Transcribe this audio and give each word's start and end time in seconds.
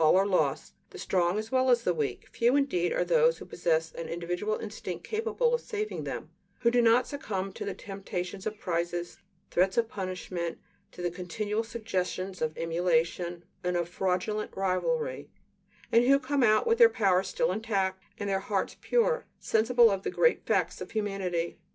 All 0.00 0.16
are 0.16 0.24
lost, 0.26 0.72
the 0.88 0.98
strong 0.98 1.38
as 1.38 1.52
well 1.52 1.68
as 1.68 1.82
the 1.82 1.92
weak; 1.92 2.28
few 2.32 2.56
indeed 2.56 2.94
are 2.94 3.04
those 3.04 3.36
who 3.36 3.44
possess 3.44 3.92
an 3.92 4.08
individual 4.08 4.56
instinct 4.58 5.04
capable 5.06 5.52
of 5.52 5.60
saving 5.60 6.04
them, 6.04 6.30
who 6.60 6.70
do 6.70 6.80
not 6.80 7.06
succumb 7.06 7.52
to 7.52 7.64
the 7.66 7.74
temptations 7.74 8.46
of 8.46 8.58
prizes, 8.58 9.18
threats 9.50 9.76
of 9.76 9.86
punishment, 9.86 10.56
to 10.92 11.02
the 11.02 11.10
continual 11.10 11.62
suggestions 11.62 12.40
of 12.40 12.56
emulation 12.56 13.44
and 13.62 13.76
of 13.76 13.90
fraudulent 13.90 14.50
rivalry, 14.56 15.28
and 15.92 16.04
who 16.04 16.18
come 16.18 16.42
out 16.42 16.66
with 16.66 16.78
their 16.78 16.88
powers 16.88 17.28
still 17.28 17.52
intact 17.52 18.02
and 18.16 18.30
their 18.30 18.40
hearts 18.40 18.78
pure, 18.80 19.26
sensible 19.38 19.90
of 19.90 20.04
the 20.04 20.10
great 20.10 20.46
facts 20.46 20.80
of 20.80 20.92
humanity. 20.92 21.58